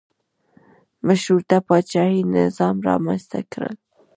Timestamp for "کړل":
3.51-3.75